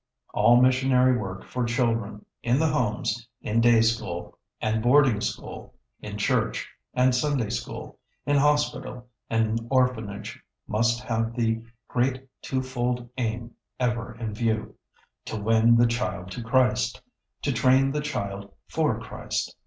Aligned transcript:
All 0.33 0.59
missionary 0.59 1.15
work 1.15 1.43
for 1.43 1.63
children, 1.63 2.25
in 2.41 2.57
the 2.57 2.69
homes, 2.69 3.27
in 3.41 3.61
day 3.61 3.81
school 3.81 4.39
and 4.59 4.81
boarding 4.81 5.21
school, 5.21 5.75
in 5.99 6.17
church 6.17 6.67
and 6.95 7.13
Sunday 7.13 7.51
School, 7.51 7.99
in 8.25 8.35
hospital 8.35 9.07
and 9.29 9.61
orphanage, 9.69 10.41
must 10.67 11.03
have 11.03 11.35
the 11.35 11.63
great 11.87 12.27
two 12.41 12.63
fold 12.63 13.07
aim 13.19 13.51
ever 13.79 14.15
in 14.15 14.33
view, 14.33 14.73
to 15.25 15.37
win 15.37 15.75
the 15.77 15.85
child 15.85 16.31
to 16.31 16.41
Christ, 16.41 16.99
to 17.43 17.51
train 17.53 17.91
the 17.91 18.01
child 18.01 18.51
for 18.67 18.99
Christ. 18.99 19.55